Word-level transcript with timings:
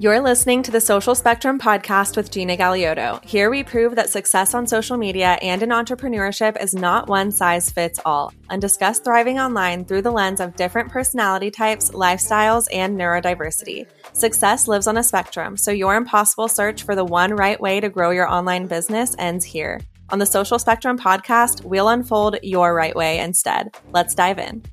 You're 0.00 0.20
listening 0.20 0.64
to 0.64 0.72
the 0.72 0.80
Social 0.80 1.14
Spectrum 1.14 1.60
podcast 1.60 2.16
with 2.16 2.32
Gina 2.32 2.56
Galeoto. 2.56 3.24
Here 3.24 3.48
we 3.48 3.62
prove 3.62 3.94
that 3.94 4.10
success 4.10 4.52
on 4.52 4.66
social 4.66 4.96
media 4.96 5.38
and 5.40 5.62
in 5.62 5.68
entrepreneurship 5.68 6.60
is 6.60 6.74
not 6.74 7.06
one 7.06 7.30
size 7.30 7.70
fits 7.70 8.00
all, 8.04 8.32
and 8.50 8.60
discuss 8.60 8.98
thriving 8.98 9.38
online 9.38 9.84
through 9.84 10.02
the 10.02 10.10
lens 10.10 10.40
of 10.40 10.56
different 10.56 10.90
personality 10.90 11.48
types, 11.48 11.92
lifestyles, 11.92 12.66
and 12.72 12.98
neurodiversity. 12.98 13.86
Success 14.14 14.66
lives 14.66 14.88
on 14.88 14.96
a 14.96 15.02
spectrum, 15.02 15.56
so 15.56 15.70
your 15.70 15.94
impossible 15.94 16.48
search 16.48 16.82
for 16.82 16.96
the 16.96 17.04
one 17.04 17.32
right 17.32 17.60
way 17.60 17.78
to 17.78 17.88
grow 17.88 18.10
your 18.10 18.28
online 18.28 18.66
business 18.66 19.14
ends 19.20 19.44
here. 19.44 19.80
On 20.10 20.18
the 20.18 20.26
Social 20.26 20.58
Spectrum 20.58 20.98
podcast, 20.98 21.64
we'll 21.64 21.88
unfold 21.88 22.36
your 22.42 22.74
right 22.74 22.96
way 22.96 23.20
instead. 23.20 23.76
Let's 23.92 24.14
dive 24.14 24.40
in. 24.40 24.64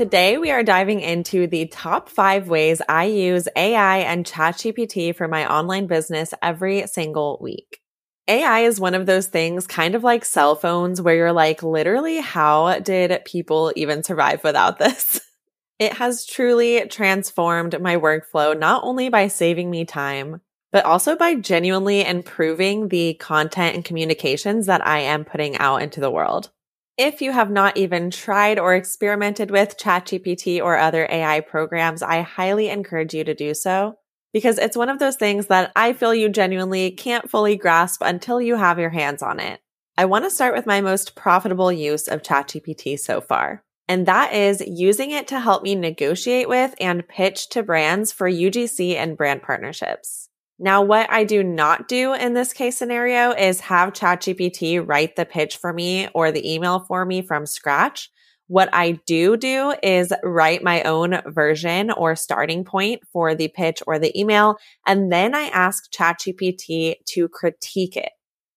Today, 0.00 0.38
we 0.38 0.50
are 0.50 0.62
diving 0.62 1.02
into 1.02 1.46
the 1.46 1.66
top 1.66 2.08
five 2.08 2.48
ways 2.48 2.80
I 2.88 3.04
use 3.04 3.48
AI 3.54 3.98
and 3.98 4.24
ChatGPT 4.24 5.14
for 5.14 5.28
my 5.28 5.46
online 5.46 5.88
business 5.88 6.32
every 6.40 6.86
single 6.86 7.36
week. 7.38 7.82
AI 8.26 8.60
is 8.60 8.80
one 8.80 8.94
of 8.94 9.04
those 9.04 9.26
things, 9.26 9.66
kind 9.66 9.94
of 9.94 10.02
like 10.02 10.24
cell 10.24 10.54
phones, 10.54 11.02
where 11.02 11.14
you're 11.14 11.34
like, 11.34 11.62
literally, 11.62 12.16
how 12.16 12.78
did 12.78 13.26
people 13.26 13.74
even 13.76 14.02
survive 14.02 14.42
without 14.42 14.78
this? 14.78 15.20
It 15.78 15.92
has 15.92 16.24
truly 16.24 16.86
transformed 16.88 17.78
my 17.78 17.96
workflow, 17.96 18.58
not 18.58 18.84
only 18.84 19.10
by 19.10 19.28
saving 19.28 19.70
me 19.70 19.84
time, 19.84 20.40
but 20.72 20.86
also 20.86 21.14
by 21.14 21.34
genuinely 21.34 22.06
improving 22.06 22.88
the 22.88 23.12
content 23.20 23.74
and 23.74 23.84
communications 23.84 24.64
that 24.64 24.86
I 24.86 25.00
am 25.00 25.26
putting 25.26 25.58
out 25.58 25.82
into 25.82 26.00
the 26.00 26.10
world. 26.10 26.50
If 26.98 27.22
you 27.22 27.32
have 27.32 27.50
not 27.50 27.76
even 27.76 28.10
tried 28.10 28.58
or 28.58 28.74
experimented 28.74 29.50
with 29.50 29.78
ChatGPT 29.78 30.62
or 30.62 30.76
other 30.76 31.06
AI 31.10 31.40
programs, 31.40 32.02
I 32.02 32.22
highly 32.22 32.68
encourage 32.68 33.14
you 33.14 33.24
to 33.24 33.34
do 33.34 33.54
so 33.54 33.96
because 34.32 34.58
it's 34.58 34.76
one 34.76 34.88
of 34.88 34.98
those 34.98 35.16
things 35.16 35.46
that 35.46 35.72
I 35.74 35.92
feel 35.92 36.14
you 36.14 36.28
genuinely 36.28 36.90
can't 36.90 37.30
fully 37.30 37.56
grasp 37.56 38.02
until 38.02 38.40
you 38.40 38.56
have 38.56 38.78
your 38.78 38.90
hands 38.90 39.22
on 39.22 39.40
it. 39.40 39.60
I 39.96 40.06
want 40.06 40.24
to 40.24 40.30
start 40.30 40.54
with 40.54 40.66
my 40.66 40.80
most 40.80 41.14
profitable 41.14 41.70
use 41.70 42.08
of 42.08 42.22
ChatGPT 42.22 42.98
so 42.98 43.20
far. 43.20 43.64
And 43.86 44.06
that 44.06 44.32
is 44.32 44.62
using 44.66 45.10
it 45.10 45.28
to 45.28 45.40
help 45.40 45.62
me 45.62 45.74
negotiate 45.74 46.48
with 46.48 46.74
and 46.80 47.06
pitch 47.06 47.48
to 47.50 47.62
brands 47.62 48.12
for 48.12 48.30
UGC 48.30 48.94
and 48.94 49.16
brand 49.16 49.42
partnerships. 49.42 50.29
Now, 50.62 50.82
what 50.82 51.10
I 51.10 51.24
do 51.24 51.42
not 51.42 51.88
do 51.88 52.12
in 52.12 52.34
this 52.34 52.52
case 52.52 52.76
scenario 52.76 53.32
is 53.32 53.60
have 53.60 53.94
ChatGPT 53.94 54.86
write 54.86 55.16
the 55.16 55.24
pitch 55.24 55.56
for 55.56 55.72
me 55.72 56.08
or 56.12 56.30
the 56.30 56.52
email 56.52 56.80
for 56.80 57.06
me 57.06 57.22
from 57.22 57.46
scratch. 57.46 58.10
What 58.46 58.68
I 58.70 59.00
do 59.06 59.38
do 59.38 59.72
is 59.82 60.12
write 60.22 60.62
my 60.62 60.82
own 60.82 61.22
version 61.28 61.90
or 61.90 62.14
starting 62.14 62.64
point 62.64 63.00
for 63.10 63.34
the 63.34 63.48
pitch 63.48 63.82
or 63.86 63.98
the 63.98 64.18
email. 64.18 64.58
And 64.86 65.10
then 65.10 65.34
I 65.34 65.44
ask 65.44 65.90
ChatGPT 65.92 66.96
to 67.06 67.28
critique 67.30 67.96
it. 67.96 68.12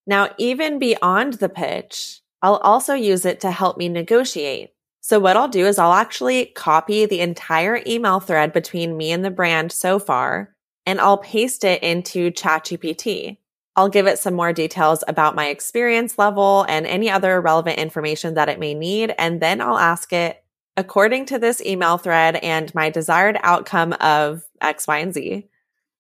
Now, 0.05 0.31
even 0.37 0.79
beyond 0.79 1.35
the 1.35 1.47
pitch, 1.47 2.19
I'll 2.41 2.57
also 2.57 2.95
use 2.95 3.23
it 3.23 3.39
to 3.41 3.51
help 3.51 3.77
me 3.77 3.87
negotiate. 3.87 4.71
So 4.99 5.21
what 5.21 5.37
I'll 5.37 5.47
do 5.47 5.65
is 5.65 5.79
I'll 5.79 5.93
actually 5.93 6.47
copy 6.47 7.05
the 7.05 7.21
entire 7.21 7.81
email 7.87 8.19
thread 8.19 8.51
between 8.51 8.97
me 8.97 9.13
and 9.13 9.23
the 9.23 9.31
brand 9.31 9.71
so 9.71 9.99
far 9.99 10.52
and 10.85 10.99
I'll 10.99 11.17
paste 11.17 11.63
it 11.63 11.81
into 11.83 12.31
ChatGPT. 12.31 13.37
I'll 13.75 13.89
give 13.89 14.05
it 14.05 14.19
some 14.19 14.35
more 14.35 14.53
details 14.53 15.03
about 15.07 15.35
my 15.35 15.47
experience 15.47 16.19
level 16.19 16.65
and 16.69 16.85
any 16.85 17.09
other 17.09 17.41
relevant 17.41 17.79
information 17.79 18.35
that 18.35 18.49
it 18.49 18.59
may 18.59 18.73
need. 18.73 19.15
And 19.17 19.41
then 19.41 19.61
I'll 19.61 19.77
ask 19.77 20.13
it, 20.13 20.43
according 20.77 21.25
to 21.27 21.39
this 21.39 21.61
email 21.61 21.97
thread 21.97 22.35
and 22.37 22.73
my 22.75 22.89
desired 22.89 23.37
outcome 23.41 23.93
of 23.93 24.43
X, 24.61 24.87
Y, 24.87 24.99
and 24.99 25.13
Z, 25.13 25.47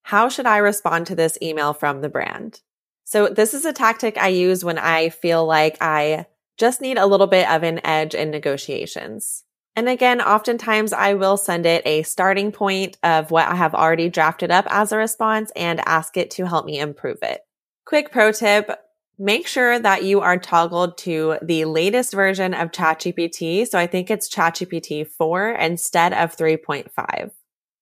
how 0.03 0.29
should 0.29 0.45
I 0.45 0.57
respond 0.57 1.07
to 1.07 1.15
this 1.15 1.37
email 1.41 1.73
from 1.73 2.01
the 2.01 2.09
brand? 2.09 2.61
So 3.05 3.27
this 3.27 3.53
is 3.53 3.65
a 3.65 3.73
tactic 3.73 4.17
I 4.17 4.27
use 4.27 4.63
when 4.63 4.77
I 4.77 5.09
feel 5.09 5.45
like 5.45 5.77
I 5.81 6.25
just 6.57 6.81
need 6.81 6.97
a 6.97 7.05
little 7.05 7.27
bit 7.27 7.49
of 7.49 7.63
an 7.63 7.83
edge 7.85 8.13
in 8.13 8.29
negotiations. 8.29 9.43
And 9.75 9.89
again, 9.89 10.21
oftentimes 10.21 10.93
I 10.93 11.15
will 11.15 11.37
send 11.37 11.65
it 11.65 11.81
a 11.85 12.03
starting 12.03 12.51
point 12.51 12.97
of 13.01 13.31
what 13.31 13.47
I 13.47 13.55
have 13.55 13.73
already 13.73 14.09
drafted 14.09 14.51
up 14.51 14.65
as 14.69 14.91
a 14.91 14.97
response 14.97 15.51
and 15.55 15.81
ask 15.87 16.15
it 16.15 16.29
to 16.31 16.45
help 16.45 16.65
me 16.65 16.79
improve 16.79 17.17
it. 17.23 17.41
Quick 17.85 18.11
pro 18.11 18.31
tip. 18.31 18.69
Make 19.17 19.47
sure 19.47 19.77
that 19.79 20.03
you 20.03 20.21
are 20.21 20.37
toggled 20.37 20.97
to 20.99 21.37
the 21.41 21.65
latest 21.65 22.13
version 22.13 22.53
of 22.53 22.71
ChatGPT. 22.71 23.67
So 23.67 23.77
I 23.77 23.87
think 23.87 24.09
it's 24.09 24.33
ChatGPT 24.33 25.07
4 25.07 25.51
instead 25.51 26.13
of 26.13 26.35
3.5. 26.35 27.31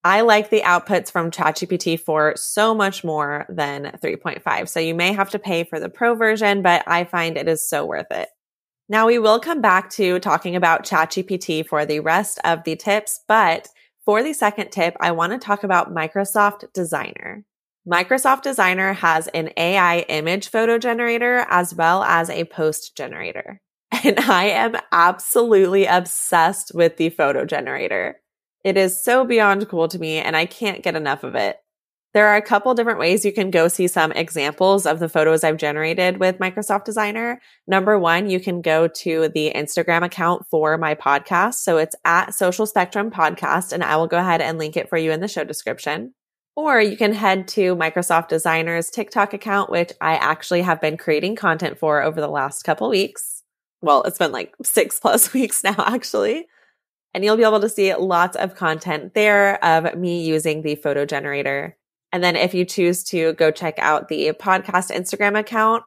I 0.04 0.22
like 0.22 0.50
the 0.50 0.62
outputs 0.62 1.12
from 1.12 1.30
ChatGPT 1.30 2.00
4 2.00 2.34
so 2.36 2.74
much 2.74 3.04
more 3.04 3.46
than 3.50 3.98
3.5. 4.02 4.68
So 4.68 4.80
you 4.80 4.96
may 4.96 5.14
have 5.14 5.30
to 5.32 5.40
pay 5.40 5.64
for 5.64 5.80
the 5.80 5.90
pro 5.90 6.16
version, 6.16 6.62
but 6.62 6.84
I 6.88 7.04
find 7.04 7.38
it 7.38 7.48
is 7.48 7.68
so 7.68 7.86
worth 7.86 8.12
it. 8.12 8.30
Now 8.92 9.08
we 9.08 9.20
will 9.20 9.40
come 9.40 9.62
back 9.62 9.90
to 9.92 10.20
talking 10.20 10.58
about 10.58 10.84
ChatGPT 10.84 11.66
for 11.66 11.86
the 11.86 12.02
rest 12.02 12.42
of 12.44 12.66
the 12.66 12.76
tips, 12.76 13.22
but 13.26 13.70
for 14.04 14.22
the 14.22 14.34
second 14.34 14.70
tip, 14.70 14.98
I 15.00 15.14
want 15.14 15.32
to 15.32 15.38
talk 15.38 15.64
about 15.64 15.96
Microsoft 15.96 16.74
Designer. 16.74 17.46
Microsoft 17.90 18.42
Designer 18.42 18.92
has 18.92 19.30
an 19.30 19.52
AI 19.56 20.00
image 20.10 20.50
photo 20.50 20.78
generator 20.78 21.46
as 21.50 21.74
well 21.74 22.04
as 22.04 22.30
a 22.30 22.44
post 22.44 22.98
generator. 22.98 23.62
And 24.04 24.20
I 24.20 24.46
am 24.50 24.76
absolutely 24.92 25.86
obsessed 25.86 26.74
with 26.74 26.98
the 26.98 27.12
photo 27.12 27.46
generator. 27.46 28.20
It 28.66 28.76
is 28.76 29.02
so 29.02 29.24
beyond 29.24 29.70
cool 29.70 29.88
to 29.88 30.00
me 30.00 30.18
and 30.18 30.36
I 30.36 30.46
can't 30.46 30.84
get 30.84 30.96
enough 30.98 31.24
of 31.24 31.36
it. 31.36 31.60
There 32.14 32.28
are 32.28 32.36
a 32.36 32.42
couple 32.42 32.74
different 32.74 33.00
ways 33.00 33.24
you 33.24 33.32
can 33.32 33.52
go 33.52 33.70
see 33.70 33.88
some 33.88 34.12
examples 34.12 34.86
of 34.86 35.00
the 35.00 35.08
photos 35.08 35.46
I've 35.46 35.56
generated 35.56 36.20
with 36.20 36.40
Microsoft 36.40 36.84
Designer. 36.84 37.42
Number 37.68 37.98
one, 37.98 38.30
you 38.30 38.42
can 38.42 38.62
go 38.62 38.90
to 38.90 39.30
the 39.30 39.54
Instagram 39.56 40.04
account 40.04 40.46
for 40.50 40.78
my 40.78 40.94
podcast. 40.94 41.56
So 41.56 41.78
it's 41.78 41.96
at 42.04 42.34
Social 42.34 42.66
Spectrum 42.66 43.12
Podcast, 43.12 43.72
and 43.72 43.82
I 43.82 43.96
will 43.96 44.08
go 44.08 44.18
ahead 44.18 44.42
and 44.42 44.58
link 44.58 44.76
it 44.76 44.90
for 44.90 44.98
you 44.98 45.12
in 45.12 45.22
the 45.22 45.30
show 45.30 45.46
description. 45.46 46.14
Or 46.58 46.82
you 46.82 46.98
can 46.98 47.14
head 47.14 47.48
to 47.50 47.78
Microsoft 47.78 48.28
Designer's 48.28 48.90
TikTok 48.90 49.34
account, 49.34 49.70
which 49.70 49.94
I 50.02 50.16
actually 50.16 50.64
have 50.64 50.82
been 50.82 50.98
creating 50.98 51.38
content 51.38 51.80
for 51.80 52.02
over 52.02 52.20
the 52.20 52.28
last 52.28 52.64
couple 52.64 52.90
weeks. 52.90 53.42
Well, 53.82 54.04
it's 54.04 54.18
been 54.18 54.34
like 54.34 54.54
six 54.64 55.00
plus 55.02 55.32
weeks 55.32 55.64
now, 55.64 55.76
actually. 55.78 56.48
And 57.14 57.24
you'll 57.24 57.38
be 57.38 57.44
able 57.44 57.62
to 57.62 57.70
see 57.70 57.94
lots 57.96 58.36
of 58.36 58.56
content 58.56 59.14
there 59.14 59.64
of 59.64 59.98
me 59.98 60.26
using 60.26 60.62
the 60.62 60.76
photo 60.76 61.06
generator. 61.06 61.78
And 62.12 62.24
then 62.24 62.36
if 62.36 62.54
you 62.54 62.66
choose 62.66 63.04
to 63.06 63.34
go 63.34 63.52
check 63.52 63.76
out 63.80 64.08
the 64.08 64.34
podcast 64.34 64.96
Instagram 64.96 65.38
account, 65.40 65.84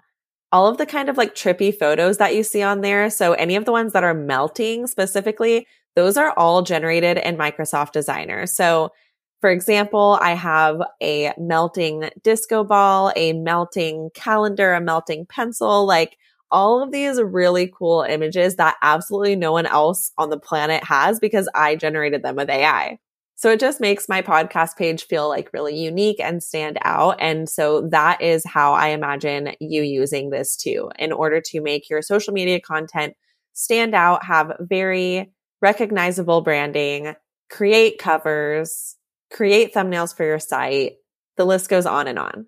all 0.52 0.66
of 0.66 0.78
the 0.78 0.86
kind 0.86 1.08
of 1.08 1.16
like 1.16 1.34
trippy 1.34 1.76
photos 1.76 2.18
that 2.18 2.34
you 2.34 2.42
see 2.42 2.62
on 2.62 2.80
there. 2.80 3.10
So 3.10 3.32
any 3.32 3.56
of 3.56 3.64
the 3.64 3.72
ones 3.72 3.92
that 3.92 4.04
are 4.04 4.14
melting 4.14 4.86
specifically, 4.86 5.66
those 5.96 6.16
are 6.16 6.32
all 6.36 6.62
generated 6.62 7.18
in 7.18 7.36
Microsoft 7.36 7.92
Designer. 7.92 8.46
So 8.46 8.92
for 9.40 9.50
example, 9.50 10.18
I 10.22 10.30
have 10.30 10.80
a 11.02 11.34
melting 11.36 12.08
disco 12.22 12.64
ball, 12.64 13.12
a 13.14 13.34
melting 13.34 14.08
calendar, 14.14 14.72
a 14.72 14.80
melting 14.80 15.26
pencil, 15.26 15.84
like 15.84 16.16
all 16.50 16.82
of 16.82 16.92
these 16.92 17.20
really 17.20 17.70
cool 17.76 18.02
images 18.02 18.56
that 18.56 18.76
absolutely 18.80 19.36
no 19.36 19.52
one 19.52 19.66
else 19.66 20.12
on 20.16 20.30
the 20.30 20.38
planet 20.38 20.82
has 20.84 21.20
because 21.20 21.46
I 21.54 21.76
generated 21.76 22.22
them 22.22 22.36
with 22.36 22.48
AI. 22.48 22.98
So 23.36 23.50
it 23.50 23.60
just 23.60 23.80
makes 23.80 24.08
my 24.08 24.22
podcast 24.22 24.76
page 24.76 25.06
feel 25.06 25.28
like 25.28 25.52
really 25.52 25.76
unique 25.76 26.20
and 26.20 26.42
stand 26.42 26.78
out. 26.82 27.16
And 27.18 27.48
so 27.48 27.88
that 27.90 28.22
is 28.22 28.44
how 28.46 28.72
I 28.72 28.88
imagine 28.88 29.54
you 29.60 29.82
using 29.82 30.30
this 30.30 30.56
too 30.56 30.90
in 30.98 31.12
order 31.12 31.40
to 31.46 31.60
make 31.60 31.90
your 31.90 32.00
social 32.00 32.32
media 32.32 32.60
content 32.60 33.14
stand 33.52 33.94
out, 33.94 34.24
have 34.24 34.52
very 34.60 35.32
recognizable 35.60 36.42
branding, 36.42 37.14
create 37.50 37.98
covers, 37.98 38.96
create 39.32 39.74
thumbnails 39.74 40.16
for 40.16 40.24
your 40.24 40.38
site. 40.38 40.94
The 41.36 41.44
list 41.44 41.68
goes 41.68 41.86
on 41.86 42.06
and 42.06 42.18
on. 42.18 42.46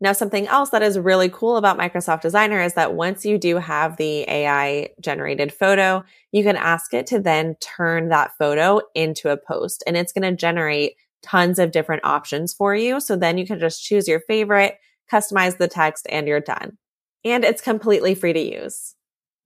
Now, 0.00 0.12
something 0.12 0.46
else 0.48 0.70
that 0.70 0.82
is 0.82 0.98
really 0.98 1.28
cool 1.28 1.56
about 1.56 1.78
Microsoft 1.78 2.20
Designer 2.20 2.60
is 2.60 2.74
that 2.74 2.94
once 2.94 3.24
you 3.24 3.38
do 3.38 3.56
have 3.56 3.96
the 3.96 4.28
AI 4.28 4.90
generated 5.00 5.52
photo, 5.52 6.04
you 6.32 6.42
can 6.42 6.56
ask 6.56 6.92
it 6.92 7.06
to 7.08 7.20
then 7.20 7.56
turn 7.60 8.08
that 8.08 8.32
photo 8.38 8.80
into 8.94 9.30
a 9.30 9.36
post 9.36 9.82
and 9.86 9.96
it's 9.96 10.12
going 10.12 10.30
to 10.30 10.36
generate 10.36 10.96
tons 11.22 11.58
of 11.58 11.70
different 11.70 12.04
options 12.04 12.52
for 12.52 12.74
you. 12.74 13.00
So 13.00 13.16
then 13.16 13.38
you 13.38 13.46
can 13.46 13.58
just 13.58 13.82
choose 13.82 14.06
your 14.06 14.20
favorite, 14.20 14.78
customize 15.10 15.56
the 15.56 15.68
text 15.68 16.06
and 16.10 16.28
you're 16.28 16.40
done. 16.40 16.76
And 17.24 17.44
it's 17.44 17.62
completely 17.62 18.14
free 18.14 18.34
to 18.34 18.40
use. 18.40 18.94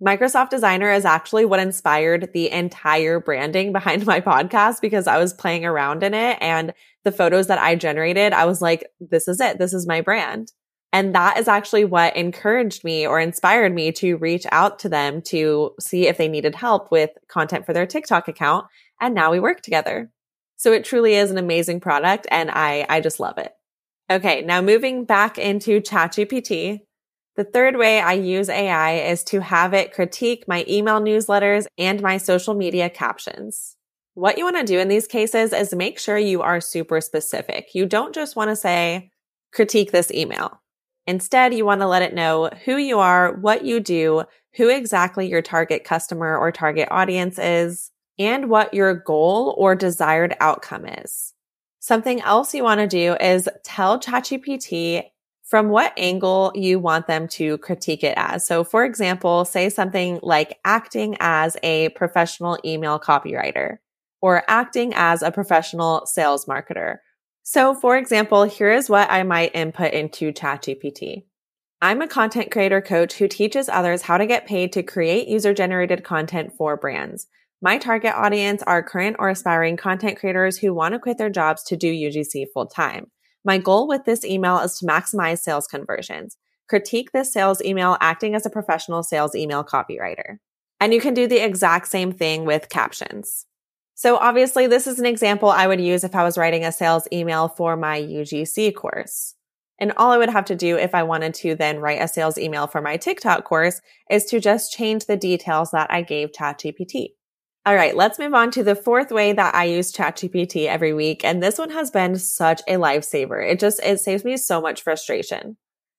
Microsoft 0.05 0.51
Designer 0.51 0.93
is 0.93 1.05
actually 1.05 1.45
what 1.45 1.59
inspired 1.59 2.31
the 2.33 2.51
entire 2.51 3.19
branding 3.19 3.73
behind 3.73 4.07
my 4.07 4.21
podcast 4.21 4.81
because 4.81 5.07
I 5.07 5.19
was 5.19 5.33
playing 5.33 5.65
around 5.65 6.03
in 6.03 6.15
it 6.15 6.39
and 6.41 6.73
the 7.05 7.13
photos 7.13 7.47
that 7.49 7.59
I 7.59 7.75
generated, 7.75 8.33
I 8.33 8.45
was 8.45 8.61
like, 8.61 8.89
this 9.01 9.29
is 9.29 9.41
it. 9.41 9.59
This 9.59 9.73
is 9.73 9.87
my 9.87 10.01
brand. 10.01 10.53
And 10.93 11.15
that 11.15 11.39
is 11.39 11.49
actually 11.49 11.85
what 11.85 12.17
encouraged 12.17 12.83
me 12.83 13.07
or 13.07 13.21
inspired 13.21 13.75
me 13.75 13.93
to 13.93 14.17
reach 14.17 14.47
out 14.53 14.79
to 14.81 14.89
them 14.89 15.21
to 15.23 15.75
see 15.79 16.07
if 16.07 16.17
they 16.17 16.29
needed 16.29 16.55
help 16.55 16.91
with 16.91 17.11
content 17.29 17.67
for 17.67 17.73
their 17.73 17.87
TikTok 17.87 18.27
account. 18.27 18.67
And 19.01 19.15
now 19.15 19.31
we 19.31 19.41
work 19.41 19.61
together. 19.61 20.11
So 20.57 20.73
it 20.73 20.85
truly 20.85 21.15
is 21.15 21.31
an 21.31 21.39
amazing 21.39 21.81
product 21.81 22.27
and 22.31 22.51
I, 22.51 22.87
I 22.89 23.01
just 23.01 23.21
love 23.21 23.39
it. 23.39 23.53
Okay. 24.11 24.43
Now 24.43 24.63
moving 24.63 25.05
back 25.05 25.39
into 25.39 25.81
ChatGPT. 25.81 26.81
The 27.39 27.45
third 27.45 27.77
way 27.77 28.01
I 28.01 28.15
use 28.15 28.49
AI 28.49 28.95
is 28.95 29.23
to 29.27 29.41
have 29.41 29.73
it 29.73 29.93
critique 29.93 30.47
my 30.49 30.65
email 30.69 31.01
newsletters 31.01 31.67
and 31.79 32.03
my 32.03 32.17
social 32.17 32.53
media 32.53 32.91
captions. 32.91 33.77
What 34.15 34.39
you 34.39 34.45
want 34.45 34.57
to 34.57 34.65
do 34.65 34.81
in 34.81 34.89
these 34.89 35.07
cases 35.07 35.53
is 35.53 35.73
make 35.73 36.01
sure 36.01 36.19
you 36.19 36.43
are 36.43 36.61
super 36.61 37.01
specific. 37.01 37.77
You 37.77 37.87
don't 37.87 38.13
just 38.13 38.35
want 38.35 38.51
to 38.51 38.57
say, 38.57 39.13
critique 39.53 39.93
this 39.93 40.11
email. 40.11 40.61
Instead, 41.07 41.55
you 41.55 41.65
want 41.65 41.81
to 41.81 41.87
let 41.87 42.03
it 42.03 42.13
know 42.13 42.51
who 42.65 42.77
you 42.77 42.99
are, 42.99 43.37
what 43.37 43.65
you 43.65 43.79
do, 43.79 44.25
who 44.57 44.69
exactly 44.69 45.29
your 45.29 45.41
target 45.41 45.85
customer 45.85 46.37
or 46.37 46.51
target 46.51 46.89
audience 46.91 47.39
is, 47.39 47.93
and 48.19 48.51
what 48.51 48.75
your 48.75 48.95
goal 48.95 49.55
or 49.57 49.77
desired 49.77 50.35
outcome 50.41 50.87
is. 50.87 51.35
Something 51.79 52.21
else 52.21 52.53
you 52.53 52.65
want 52.65 52.81
to 52.81 52.89
do 52.89 53.15
is 53.21 53.49
tell 53.63 54.01
ChatGPT 54.01 55.05
from 55.49 55.71
what 55.71 55.95
angle 55.97 56.53
you 56.55 56.79
want 56.79 57.07
them 57.07 57.27
to 57.27 57.57
critique 57.59 58.05
it 58.05 58.15
as. 58.17 58.47
So, 58.47 58.65
for 58.65 58.85
example, 58.85 59.47
say 59.47 59.71
something 59.71 60.21
like 60.23 60.59
acting 60.65 61.17
as 61.21 61.57
a 61.63 61.89
professional 61.91 62.59
email 62.65 63.01
copywriter 63.01 63.79
or 64.21 64.45
acting 64.47 64.93
as 64.95 65.23
a 65.23 65.33
professional 65.33 66.05
sales 66.05 66.45
marketer. 66.45 66.99
So, 67.45 67.75
for 67.75 67.97
example, 67.97 68.45
here 68.45 68.71
is 68.71 68.91
what 68.91 69.11
I 69.11 69.23
might 69.23 69.55
input 69.55 69.95
into 69.95 70.33
ChatGPT. 70.33 71.25
I'm 71.81 72.03
a 72.03 72.09
content 72.09 72.51
creator 72.51 72.83
coach 72.83 73.15
who 73.15 73.27
teaches 73.27 73.71
others 73.71 74.03
how 74.03 74.19
to 74.19 74.27
get 74.27 74.47
paid 74.47 74.73
to 74.73 74.83
create 74.83 75.29
user 75.29 75.55
generated 75.55 76.05
content 76.05 76.53
for 76.59 76.77
brands. 76.77 77.27
My 77.63 77.79
target 77.79 78.13
audience 78.15 78.63
are 78.65 78.83
current 78.83 79.17
or 79.19 79.31
aspiring 79.31 79.79
content 79.79 80.19
creators 80.19 80.59
who 80.59 80.75
want 80.75 80.93
to 80.93 80.99
quit 80.99 81.17
their 81.17 81.31
jobs 81.31 81.63
to 81.65 81.77
do 81.77 81.91
UGC 81.91 82.47
full 82.53 82.67
time. 82.67 83.11
My 83.45 83.59
goal 83.59 83.89
with 83.89 84.05
this 84.05 84.25
email 84.25 84.59
is 84.59 84.79
to 84.79 84.87
maximize 84.87 85.39
sales 85.39 85.67
conversions. 85.67 86.37
Critique 86.69 87.13
this 87.13 87.33
sales 87.33 87.63
email 87.63 87.97
acting 88.01 88.35
as 88.35 88.45
a 88.45 88.51
professional 88.51 89.03
sales 89.03 89.35
email 89.35 89.65
copywriter. 89.65 90.39
And 90.81 90.93
you 90.93 91.01
can 91.01 91.15
do 91.15 91.27
the 91.27 91.45
exact 91.45 91.89
same 91.89 92.13
thing 92.13 92.45
with 92.45 92.69
captions. 92.69 93.47
So 93.95 94.17
obviously 94.17 94.67
this 94.67 94.87
is 94.87 95.01
an 95.01 95.07
example 95.07 95.49
I 95.49 95.67
would 95.67 95.81
use 95.81 96.05
if 96.05 96.15
I 96.15 96.23
was 96.23 96.39
writing 96.39 96.65
a 96.65 96.71
sales 96.71 97.09
email 97.13 97.49
for 97.49 97.77
my 97.77 98.01
UGC 98.01 98.75
course. 98.75 99.35
And 99.81 99.93
all 99.97 100.13
I 100.13 100.19
would 100.19 100.31
have 100.31 100.45
to 100.47 100.57
do 100.57 100.77
if 100.77 100.95
I 100.95 101.03
wanted 101.05 101.35
to 101.35 101.55
then 101.55 101.79
write 101.79 102.03
a 102.03 102.09
sales 102.09 102.39
email 102.39 102.67
for 102.67 102.81
my 102.81 102.97
TikTok 102.97 103.45
course 103.45 103.81
is 104.11 104.25
to 104.27 104.41
just 104.41 104.73
change 104.73 105.07
the 105.07 105.17
details 105.17 105.71
that 105.71 105.91
I 105.91 106.03
gave 106.03 106.33
ChatGPT. 106.33 107.11
All 107.67 107.75
right, 107.75 107.95
let's 107.95 108.19
move 108.19 108.35
on 108.35 108.51
to 108.53 108.65
the 108.65 108.75
fourth 108.75 109.11
way 109.11 109.33
that 109.33 109.55
I 109.55 109.65
use 109.65 109.93
ChatGPT 109.93 110.67
every 110.67 110.95
week. 110.95 111.25
And 111.25 111.43
this 111.43 111.59
one 111.59 111.71
has 111.71 111.91
been 111.91 112.17
such 112.17 112.63
a 112.67 112.75
lifesaver. 112.75 113.47
It 113.47 113.61
just, 113.61 113.81
it 113.83 114.01
saves 114.01 114.25
me 114.25 114.37
so 114.37 114.61
much 114.61 114.83
frustration. 114.83 115.57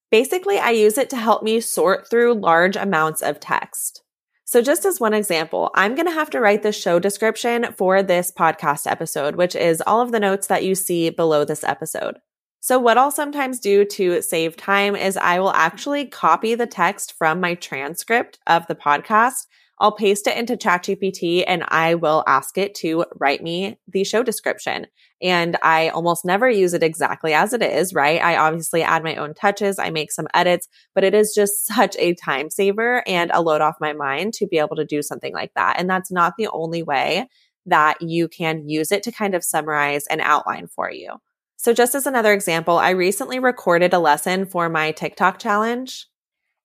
Basically, 0.09 0.57
I 0.57 0.71
use 0.71 0.97
it 0.97 1.11
to 1.11 1.17
help 1.17 1.43
me 1.43 1.59
sort 1.59 2.09
through 2.09 2.33
large 2.33 2.75
amounts 2.75 3.21
of 3.21 3.39
text. 3.39 4.01
So 4.45 4.63
just 4.63 4.83
as 4.83 4.99
one 4.99 5.13
example, 5.13 5.69
I'm 5.75 5.93
going 5.93 6.07
to 6.07 6.11
have 6.11 6.31
to 6.31 6.39
write 6.39 6.63
the 6.63 6.71
show 6.71 6.97
description 6.97 7.67
for 7.77 8.01
this 8.01 8.31
podcast 8.31 8.89
episode, 8.89 9.35
which 9.35 9.55
is 9.55 9.83
all 9.85 10.01
of 10.01 10.11
the 10.11 10.19
notes 10.19 10.47
that 10.47 10.63
you 10.63 10.73
see 10.73 11.11
below 11.11 11.45
this 11.45 11.63
episode. 11.63 12.17
So 12.59 12.79
what 12.79 12.97
I'll 12.97 13.11
sometimes 13.11 13.59
do 13.59 13.85
to 13.85 14.23
save 14.23 14.57
time 14.57 14.95
is 14.95 15.17
I 15.17 15.39
will 15.39 15.51
actually 15.51 16.07
copy 16.07 16.55
the 16.55 16.65
text 16.65 17.13
from 17.15 17.39
my 17.39 17.53
transcript 17.53 18.39
of 18.47 18.65
the 18.65 18.73
podcast 18.73 19.45
I'll 19.79 19.93
paste 19.93 20.27
it 20.27 20.37
into 20.37 20.57
ChatGPT 20.57 21.45
and 21.47 21.63
I 21.69 21.95
will 21.95 22.23
ask 22.27 22.57
it 22.57 22.75
to 22.75 23.05
write 23.15 23.41
me 23.41 23.77
the 23.87 24.03
show 24.03 24.23
description. 24.23 24.87
And 25.21 25.57
I 25.63 25.89
almost 25.89 26.25
never 26.25 26.49
use 26.49 26.73
it 26.73 26.83
exactly 26.83 27.33
as 27.33 27.53
it 27.53 27.61
is, 27.61 27.93
right? 27.93 28.21
I 28.21 28.37
obviously 28.37 28.83
add 28.83 29.03
my 29.03 29.15
own 29.15 29.33
touches. 29.33 29.79
I 29.79 29.89
make 29.89 30.11
some 30.11 30.27
edits, 30.33 30.67
but 30.93 31.05
it 31.05 31.13
is 31.13 31.33
just 31.33 31.65
such 31.73 31.95
a 31.97 32.13
time 32.15 32.49
saver 32.49 33.03
and 33.07 33.31
a 33.33 33.41
load 33.41 33.61
off 33.61 33.75
my 33.79 33.93
mind 33.93 34.33
to 34.35 34.47
be 34.47 34.57
able 34.57 34.75
to 34.75 34.85
do 34.85 35.01
something 35.01 35.33
like 35.33 35.53
that. 35.55 35.79
And 35.79 35.89
that's 35.89 36.11
not 36.11 36.33
the 36.37 36.47
only 36.47 36.83
way 36.83 37.29
that 37.65 38.01
you 38.01 38.27
can 38.27 38.67
use 38.67 38.91
it 38.91 39.03
to 39.03 39.11
kind 39.11 39.35
of 39.35 39.43
summarize 39.43 40.07
and 40.07 40.21
outline 40.21 40.67
for 40.67 40.91
you. 40.91 41.15
So 41.55 41.73
just 41.73 41.93
as 41.93 42.07
another 42.07 42.33
example, 42.33 42.77
I 42.77 42.91
recently 42.91 43.39
recorded 43.39 43.93
a 43.93 43.99
lesson 43.99 44.45
for 44.45 44.69
my 44.69 44.91
TikTok 44.91 45.39
challenge 45.39 46.07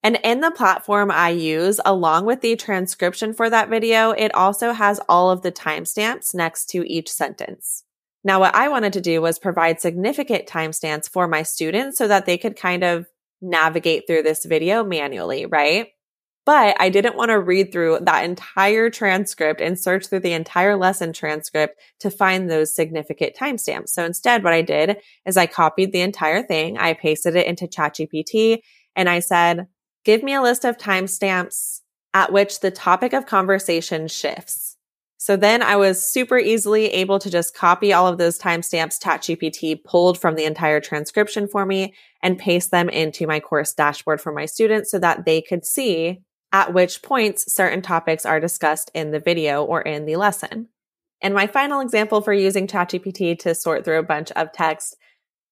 and 0.05 0.21
in 0.23 0.41
the 0.41 0.51
platform 0.51 1.11
I 1.11 1.31
use, 1.31 1.81
along 1.83 2.27
with 2.27 2.43
the 2.43 2.57
transcription 2.57 3.33
for 3.33 3.49
that 3.49 3.71
video, 3.71 4.11
it 4.11 4.35
also 4.35 4.73
has 4.73 5.01
all 5.09 5.31
of 5.31 5.41
the 5.41 5.51
timestamps 5.51 6.35
next 6.35 6.67
to 6.67 6.87
each 6.87 7.11
sentence. 7.11 7.85
Now, 8.23 8.39
what 8.41 8.55
I 8.55 8.69
wanted 8.69 8.93
to 8.93 9.01
do 9.01 9.23
was 9.23 9.39
provide 9.39 9.81
significant 9.81 10.47
timestamps 10.47 11.09
for 11.09 11.27
my 11.27 11.43
students 11.43 11.97
so 11.97 12.07
that 12.07 12.27
they 12.27 12.37
could 12.37 12.55
kind 12.55 12.85
of 12.85 13.07
navigate 13.41 14.07
through 14.07 14.25
this 14.25 14.45
video 14.45 14.85
manually, 14.85 15.47
right? 15.47 15.89
But 16.45 16.77
I 16.79 16.91
didn't 16.91 17.17
want 17.17 17.31
to 17.31 17.41
read 17.41 17.73
through 17.73 18.01
that 18.03 18.25
entire 18.25 18.91
transcript 18.91 19.63
and 19.63 19.79
search 19.79 20.09
through 20.09 20.21
the 20.21 20.35
entire 20.35 20.77
lesson 20.77 21.15
transcript 21.15 21.81
to 22.01 22.11
find 22.11 22.51
those 22.51 22.75
significant 22.75 23.35
timestamps. 23.35 23.89
So 23.91 24.05
instead, 24.05 24.45
what 24.45 24.53
I 24.53 24.61
did 24.61 24.99
is 25.25 25.39
I 25.39 25.47
copied 25.47 25.93
the 25.93 26.03
entire 26.03 26.43
thing. 26.43 26.77
I 26.77 26.93
pasted 26.93 27.37
it 27.37 27.47
into 27.47 27.67
ChatGPT 27.67 28.59
and 28.95 29.09
I 29.09 29.21
said, 29.21 29.67
Give 30.05 30.23
me 30.23 30.35
a 30.35 30.43
list 30.43 30.65
of 30.65 30.77
timestamps 30.77 31.81
at 32.13 32.33
which 32.33 32.61
the 32.61 32.71
topic 32.71 33.13
of 33.13 33.27
conversation 33.27 34.07
shifts. 34.07 34.77
So 35.17 35.37
then 35.37 35.63
I 35.63 35.77
was 35.77 36.05
super 36.05 36.39
easily 36.39 36.89
able 36.89 37.19
to 37.19 37.31
just 37.31 37.57
copy 37.57 37.95
all 37.95 38.07
of 38.07 38.19
those 38.19 38.39
timestamps 38.39 39.03
ChatGPT 39.03 39.83
pulled 39.83 40.19
from 40.19 40.35
the 40.35 40.45
entire 40.45 40.81
transcription 40.81 41.49
for 41.49 41.65
me 41.65 41.95
and 42.23 42.39
paste 42.39 42.71
them 42.71 42.91
into 42.91 43.27
my 43.27 43.41
course 43.41 43.73
dashboard 43.73 44.21
for 44.21 44.33
my 44.33 44.45
students 44.45 44.91
so 44.91 44.99
that 44.99 45.25
they 45.25 45.41
could 45.41 45.65
see 45.65 46.21
at 46.53 46.75
which 46.75 47.01
points 47.03 47.51
certain 47.53 47.81
topics 47.81 48.27
are 48.27 48.39
discussed 48.39 48.91
in 48.93 49.13
the 49.13 49.19
video 49.19 49.65
or 49.65 49.81
in 49.81 50.05
the 50.05 50.17
lesson. 50.17 50.69
And 51.23 51.33
my 51.33 51.47
final 51.47 51.81
example 51.81 52.21
for 52.21 52.35
using 52.35 52.67
ChatGPT 52.67 53.39
to 53.41 53.55
sort 53.55 53.87
through 53.87 53.99
a 54.01 54.05
bunch 54.05 54.31
of 54.33 54.53
text, 54.53 54.95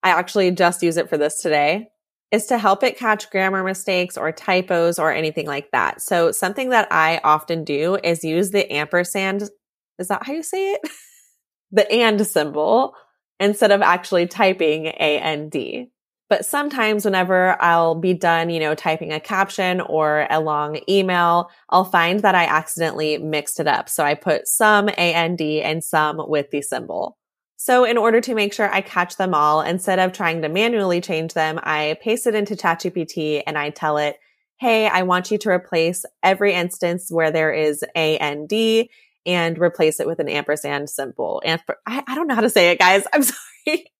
I 0.02 0.10
actually 0.10 0.50
just 0.50 0.82
use 0.82 0.98
it 0.98 1.08
for 1.08 1.16
this 1.16 1.40
today 1.40 1.91
is 2.32 2.46
to 2.46 2.58
help 2.58 2.82
it 2.82 2.98
catch 2.98 3.30
grammar 3.30 3.62
mistakes 3.62 4.16
or 4.16 4.32
typos 4.32 4.98
or 4.98 5.12
anything 5.12 5.46
like 5.46 5.70
that. 5.70 6.00
So 6.00 6.32
something 6.32 6.70
that 6.70 6.88
I 6.90 7.20
often 7.22 7.62
do 7.62 7.98
is 8.02 8.24
use 8.24 8.50
the 8.50 8.72
ampersand. 8.72 9.50
Is 9.98 10.08
that 10.08 10.24
how 10.24 10.32
you 10.32 10.42
say 10.42 10.72
it? 10.72 10.80
the 11.70 11.90
and 11.92 12.26
symbol 12.26 12.94
instead 13.38 13.70
of 13.70 13.82
actually 13.82 14.26
typing 14.26 14.86
A 14.86 14.94
A 14.98 15.20
N 15.20 15.50
D. 15.50 15.88
But 16.30 16.46
sometimes 16.46 17.04
whenever 17.04 17.60
I'll 17.60 17.94
be 17.94 18.14
done, 18.14 18.48
you 18.48 18.58
know, 18.58 18.74
typing 18.74 19.12
a 19.12 19.20
caption 19.20 19.82
or 19.82 20.26
a 20.30 20.40
long 20.40 20.80
email, 20.88 21.50
I'll 21.68 21.84
find 21.84 22.20
that 22.20 22.34
I 22.34 22.46
accidentally 22.46 23.18
mixed 23.18 23.60
it 23.60 23.66
up. 23.66 23.90
So 23.90 24.02
I 24.02 24.14
put 24.14 24.48
some 24.48 24.88
A 24.88 24.92
A 24.92 25.14
N 25.14 25.36
D 25.36 25.60
and 25.60 25.84
some 25.84 26.22
with 26.26 26.50
the 26.50 26.62
symbol. 26.62 27.18
So 27.64 27.84
in 27.84 27.96
order 27.96 28.20
to 28.22 28.34
make 28.34 28.52
sure 28.52 28.68
I 28.74 28.80
catch 28.80 29.18
them 29.18 29.34
all, 29.34 29.60
instead 29.60 30.00
of 30.00 30.12
trying 30.12 30.42
to 30.42 30.48
manually 30.48 31.00
change 31.00 31.32
them, 31.32 31.60
I 31.62 31.96
paste 32.02 32.26
it 32.26 32.34
into 32.34 32.56
ChatGPT 32.56 33.44
and 33.46 33.56
I 33.56 33.70
tell 33.70 33.98
it, 33.98 34.18
Hey, 34.58 34.88
I 34.88 35.04
want 35.04 35.30
you 35.30 35.38
to 35.38 35.50
replace 35.50 36.04
every 36.24 36.54
instance 36.54 37.08
where 37.08 37.30
there 37.30 37.52
is 37.52 37.84
A 37.94 38.18
and 38.18 38.48
D 38.48 38.90
and 39.24 39.56
replace 39.60 40.00
it 40.00 40.08
with 40.08 40.18
an 40.18 40.28
ampersand 40.28 40.90
symbol. 40.90 41.40
And 41.44 41.62
I, 41.86 42.02
I 42.04 42.16
don't 42.16 42.26
know 42.26 42.34
how 42.34 42.40
to 42.40 42.50
say 42.50 42.72
it, 42.72 42.80
guys. 42.80 43.04
I'm 43.12 43.22
sorry. 43.22 43.92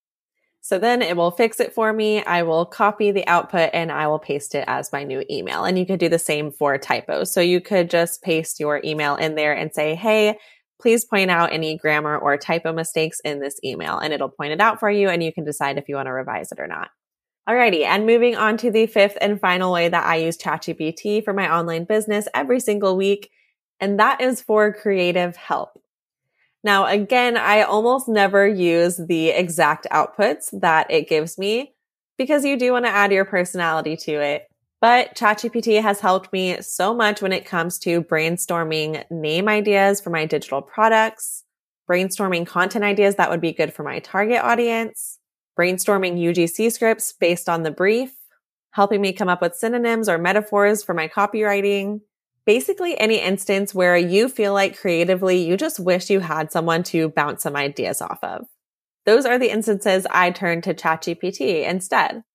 So 0.59 0.77
then 0.77 1.01
it 1.01 1.15
will 1.15 1.31
fix 1.31 1.61
it 1.61 1.73
for 1.73 1.93
me. 1.93 2.21
I 2.21 2.43
will 2.43 2.65
copy 2.65 3.11
the 3.11 3.25
output 3.27 3.69
and 3.71 3.93
I 3.93 4.07
will 4.07 4.19
paste 4.19 4.55
it 4.55 4.65
as 4.67 4.91
my 4.91 5.05
new 5.05 5.23
email. 5.29 5.63
And 5.63 5.79
you 5.79 5.85
could 5.85 6.01
do 6.01 6.09
the 6.09 6.19
same 6.19 6.51
for 6.51 6.77
typos. 6.77 7.33
So 7.33 7.39
you 7.39 7.61
could 7.61 7.89
just 7.89 8.23
paste 8.23 8.59
your 8.59 8.81
email 8.83 9.15
in 9.15 9.35
there 9.35 9.53
and 9.53 9.73
say, 9.73 9.95
Hey, 9.95 10.37
please 10.83 11.05
point 11.05 11.31
out 11.31 11.53
any 11.53 11.77
grammar 11.77 12.17
or 12.17 12.37
typo 12.37 12.73
mistakes 12.73 13.19
in 13.21 13.39
this 13.39 13.57
email 13.63 13.97
and 13.97 14.13
it'll 14.13 14.29
point 14.29 14.51
it 14.51 14.59
out 14.59 14.79
for 14.79 14.91
you 14.91 15.09
and 15.09 15.23
you 15.23 15.33
can 15.33 15.45
decide 15.45 15.77
if 15.77 15.87
you 15.87 15.95
want 15.95 16.07
to 16.07 16.11
revise 16.11 16.51
it 16.51 16.59
or 16.59 16.67
not. 16.67 16.89
Alrighty. 17.49 17.85
And 17.85 18.05
moving 18.05 18.35
on 18.35 18.57
to 18.57 18.69
the 18.69 18.85
fifth 18.85 19.17
and 19.19 19.39
final 19.39 19.71
way 19.71 19.89
that 19.89 20.05
I 20.05 20.17
use 20.17 20.37
ChatGPT 20.37 21.23
for 21.23 21.33
my 21.33 21.53
online 21.53 21.85
business 21.85 22.27
every 22.33 22.59
single 22.59 22.95
week. 22.95 23.31
And 23.79 23.99
that 23.99 24.21
is 24.21 24.41
for 24.41 24.73
creative 24.73 25.35
help. 25.37 25.81
Now, 26.63 26.85
again, 26.85 27.35
I 27.37 27.63
almost 27.63 28.07
never 28.07 28.47
use 28.47 28.97
the 28.97 29.29
exact 29.29 29.87
outputs 29.91 30.57
that 30.61 30.87
it 30.89 31.09
gives 31.09 31.37
me 31.37 31.73
because 32.17 32.45
you 32.45 32.57
do 32.57 32.73
want 32.73 32.85
to 32.85 32.91
add 32.91 33.11
your 33.11 33.25
personality 33.25 33.97
to 33.97 34.11
it. 34.13 34.47
But 34.83 35.15
ChatGPT 35.15 35.81
has 35.81 36.01
helped 36.01 36.33
me 36.33 36.61
so 36.61 36.93
much 36.93 37.21
when 37.21 37.31
it 37.31 37.45
comes 37.45 37.79
to 37.79 38.01
brainstorming 38.01 39.09
name 39.09 39.47
ideas 39.47 40.01
for 40.01 40.09
my 40.09 40.25
digital 40.25 40.61
products, 40.61 41.45
brainstorming 41.89 42.45
content 42.45 42.83
ideas 42.83 43.15
that 43.15 43.29
would 43.29 43.39
be 43.39 43.53
good 43.53 43.73
for 43.73 43.83
my 43.83 43.99
target 43.99 44.43
audience, 44.43 45.19
brainstorming 45.57 46.19
UGC 46.19 46.69
scripts 46.69 47.13
based 47.13 47.47
on 47.47 47.63
the 47.63 47.71
brief, 47.71 48.11
helping 48.71 48.99
me 48.99 49.13
come 49.13 49.29
up 49.29 49.41
with 49.41 49.55
synonyms 49.55 50.09
or 50.09 50.17
metaphors 50.17 50.83
for 50.83 50.93
my 50.93 51.07
copywriting, 51.07 52.01
Basically, 52.45 52.99
any 52.99 53.21
instance 53.21 53.73
where 53.73 53.95
you 53.95 54.27
feel 54.27 54.51
like 54.51 54.77
creatively 54.77 55.37
you 55.37 55.55
just 55.55 55.79
wish 55.79 56.09
you 56.09 56.19
had 56.19 56.51
someone 56.51 56.83
to 56.83 57.07
bounce 57.07 57.43
some 57.43 57.55
ideas 57.55 58.01
off 58.01 58.19
of. 58.21 58.47
Those 59.05 59.25
are 59.25 59.39
the 59.39 59.49
instances 59.49 60.05
I 60.11 60.31
turn 60.31 60.61
to 60.63 60.73
ChatGPT 60.73 61.65
instead. 61.65 62.25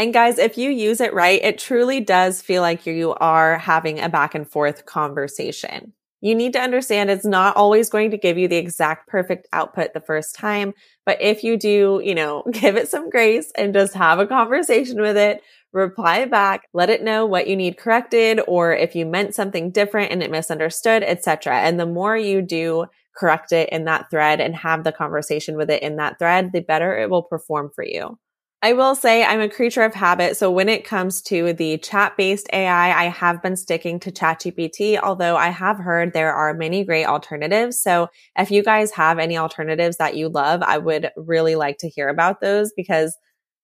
And 0.00 0.14
guys, 0.14 0.38
if 0.38 0.56
you 0.56 0.70
use 0.70 0.98
it 1.02 1.12
right, 1.12 1.44
it 1.44 1.58
truly 1.58 2.00
does 2.00 2.40
feel 2.40 2.62
like 2.62 2.86
you 2.86 3.12
are 3.20 3.58
having 3.58 4.00
a 4.00 4.08
back 4.08 4.34
and 4.34 4.50
forth 4.50 4.86
conversation. 4.86 5.92
You 6.22 6.34
need 6.34 6.54
to 6.54 6.58
understand 6.58 7.10
it's 7.10 7.26
not 7.26 7.54
always 7.54 7.90
going 7.90 8.10
to 8.12 8.16
give 8.16 8.38
you 8.38 8.48
the 8.48 8.56
exact 8.56 9.08
perfect 9.08 9.46
output 9.52 9.92
the 9.92 10.00
first 10.00 10.34
time. 10.34 10.72
But 11.04 11.20
if 11.20 11.44
you 11.44 11.58
do, 11.58 12.00
you 12.02 12.14
know, 12.14 12.44
give 12.50 12.76
it 12.76 12.88
some 12.88 13.10
grace 13.10 13.52
and 13.58 13.74
just 13.74 13.92
have 13.92 14.18
a 14.18 14.26
conversation 14.26 15.02
with 15.02 15.18
it, 15.18 15.42
reply 15.74 16.24
back, 16.24 16.66
let 16.72 16.88
it 16.88 17.02
know 17.02 17.26
what 17.26 17.46
you 17.46 17.54
need 17.54 17.76
corrected 17.76 18.40
or 18.48 18.72
if 18.72 18.96
you 18.96 19.04
meant 19.04 19.34
something 19.34 19.70
different 19.70 20.12
and 20.12 20.22
it 20.22 20.30
misunderstood, 20.30 21.02
etc. 21.02 21.58
And 21.60 21.78
the 21.78 21.84
more 21.84 22.16
you 22.16 22.40
do 22.40 22.86
correct 23.14 23.52
it 23.52 23.68
in 23.68 23.84
that 23.84 24.08
thread 24.08 24.40
and 24.40 24.56
have 24.56 24.82
the 24.82 24.92
conversation 24.92 25.58
with 25.58 25.68
it 25.68 25.82
in 25.82 25.96
that 25.96 26.18
thread, 26.18 26.52
the 26.54 26.60
better 26.60 26.96
it 26.96 27.10
will 27.10 27.22
perform 27.22 27.70
for 27.74 27.84
you. 27.84 28.18
I 28.62 28.74
will 28.74 28.94
say 28.94 29.24
I'm 29.24 29.40
a 29.40 29.48
creature 29.48 29.82
of 29.82 29.94
habit. 29.94 30.36
So 30.36 30.50
when 30.50 30.68
it 30.68 30.84
comes 30.84 31.22
to 31.22 31.54
the 31.54 31.78
chat 31.78 32.14
based 32.18 32.46
AI, 32.52 33.06
I 33.06 33.08
have 33.08 33.42
been 33.42 33.56
sticking 33.56 33.98
to 34.00 34.12
ChatGPT, 34.12 35.00
although 35.02 35.36
I 35.36 35.48
have 35.48 35.78
heard 35.78 36.12
there 36.12 36.34
are 36.34 36.52
many 36.52 36.84
great 36.84 37.06
alternatives. 37.06 37.80
So 37.80 38.08
if 38.36 38.50
you 38.50 38.62
guys 38.62 38.92
have 38.92 39.18
any 39.18 39.38
alternatives 39.38 39.96
that 39.96 40.14
you 40.14 40.28
love, 40.28 40.60
I 40.62 40.76
would 40.76 41.10
really 41.16 41.54
like 41.54 41.78
to 41.78 41.88
hear 41.88 42.10
about 42.10 42.42
those 42.42 42.70
because 42.76 43.16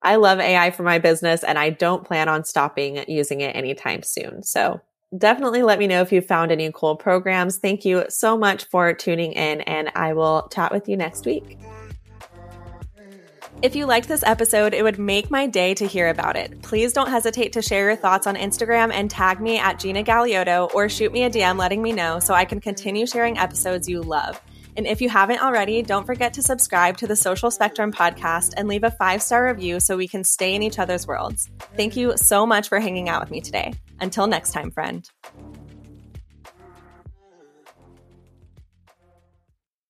I 0.02 0.16
love 0.16 0.40
AI 0.40 0.70
for 0.70 0.82
my 0.82 0.98
business 0.98 1.44
and 1.44 1.58
I 1.58 1.70
don't 1.70 2.04
plan 2.04 2.30
on 2.30 2.44
stopping 2.44 3.04
using 3.06 3.42
it 3.42 3.54
anytime 3.54 4.02
soon. 4.02 4.42
So 4.44 4.80
definitely 5.16 5.62
let 5.62 5.78
me 5.78 5.88
know 5.88 6.00
if 6.00 6.10
you 6.10 6.22
found 6.22 6.50
any 6.50 6.70
cool 6.72 6.96
programs. 6.96 7.58
Thank 7.58 7.84
you 7.84 8.06
so 8.08 8.38
much 8.38 8.64
for 8.64 8.94
tuning 8.94 9.32
in 9.32 9.60
and 9.62 9.90
I 9.94 10.14
will 10.14 10.48
chat 10.50 10.72
with 10.72 10.88
you 10.88 10.96
next 10.96 11.26
week. 11.26 11.58
If 13.62 13.74
you 13.74 13.86
liked 13.86 14.06
this 14.06 14.22
episode, 14.22 14.74
it 14.74 14.82
would 14.82 14.98
make 14.98 15.30
my 15.30 15.46
day 15.46 15.72
to 15.74 15.86
hear 15.86 16.10
about 16.10 16.36
it. 16.36 16.60
Please 16.60 16.92
don't 16.92 17.08
hesitate 17.08 17.54
to 17.54 17.62
share 17.62 17.86
your 17.86 17.96
thoughts 17.96 18.26
on 18.26 18.36
Instagram 18.36 18.92
and 18.92 19.10
tag 19.10 19.40
me 19.40 19.58
at 19.58 19.80
Gina 19.80 20.04
Galeoto 20.04 20.72
or 20.74 20.90
shoot 20.90 21.10
me 21.10 21.24
a 21.24 21.30
DM 21.30 21.58
letting 21.58 21.82
me 21.82 21.92
know 21.92 22.20
so 22.20 22.34
I 22.34 22.44
can 22.44 22.60
continue 22.60 23.06
sharing 23.06 23.38
episodes 23.38 23.88
you 23.88 24.02
love. 24.02 24.40
And 24.76 24.86
if 24.86 25.00
you 25.00 25.08
haven't 25.08 25.42
already, 25.42 25.80
don't 25.80 26.04
forget 26.04 26.34
to 26.34 26.42
subscribe 26.42 26.98
to 26.98 27.06
the 27.06 27.16
Social 27.16 27.50
Spectrum 27.50 27.92
podcast 27.92 28.52
and 28.58 28.68
leave 28.68 28.84
a 28.84 28.90
five 28.90 29.22
star 29.22 29.46
review 29.46 29.80
so 29.80 29.96
we 29.96 30.06
can 30.06 30.22
stay 30.22 30.54
in 30.54 30.62
each 30.62 30.78
other's 30.78 31.06
worlds. 31.06 31.48
Thank 31.76 31.96
you 31.96 32.14
so 32.18 32.46
much 32.46 32.68
for 32.68 32.78
hanging 32.78 33.08
out 33.08 33.22
with 33.22 33.30
me 33.30 33.40
today. 33.40 33.72
Until 34.00 34.26
next 34.26 34.52
time, 34.52 34.70
friend. 34.70 35.08